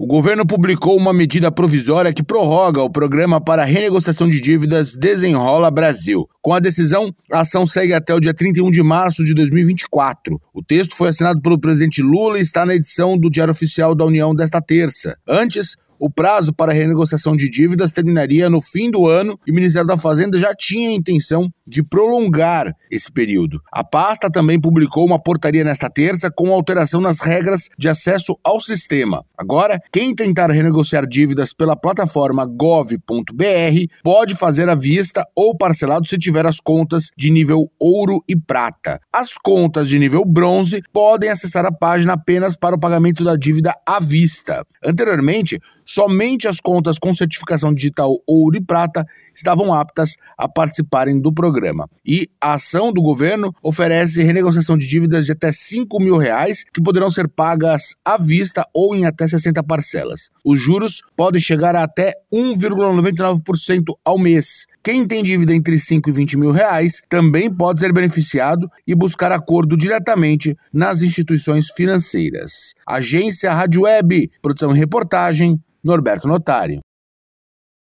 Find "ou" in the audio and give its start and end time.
35.36-35.56, 58.74-58.94